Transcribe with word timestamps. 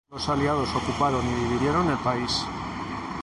Los 0.09 0.27
aliados 0.29 0.67
ocuparon 0.75 1.23
y 1.27 1.43
dividieron 1.43 1.91
el 1.91 1.97
país. 1.97 2.43